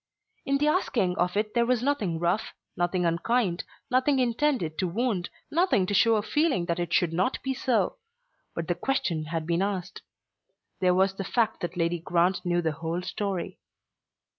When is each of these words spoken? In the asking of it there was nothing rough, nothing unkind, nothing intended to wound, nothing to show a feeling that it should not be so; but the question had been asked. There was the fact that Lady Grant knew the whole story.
In 0.47 0.57
the 0.57 0.67
asking 0.67 1.15
of 1.19 1.37
it 1.37 1.53
there 1.53 1.67
was 1.67 1.83
nothing 1.83 2.17
rough, 2.17 2.55
nothing 2.75 3.05
unkind, 3.05 3.63
nothing 3.91 4.17
intended 4.17 4.79
to 4.79 4.87
wound, 4.87 5.29
nothing 5.51 5.85
to 5.85 5.93
show 5.93 6.15
a 6.15 6.23
feeling 6.23 6.65
that 6.65 6.79
it 6.79 6.91
should 6.91 7.13
not 7.13 7.37
be 7.43 7.53
so; 7.53 7.97
but 8.55 8.67
the 8.67 8.73
question 8.73 9.25
had 9.25 9.45
been 9.45 9.61
asked. 9.61 10.01
There 10.79 10.95
was 10.95 11.13
the 11.13 11.23
fact 11.23 11.59
that 11.59 11.77
Lady 11.77 11.99
Grant 11.99 12.43
knew 12.43 12.63
the 12.63 12.71
whole 12.71 13.03
story. 13.03 13.59